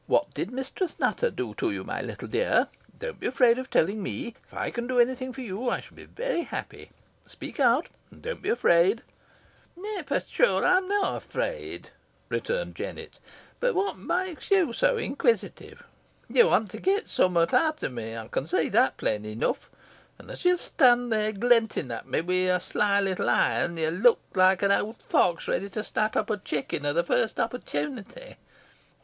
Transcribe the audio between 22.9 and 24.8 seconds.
little een, ye look loike an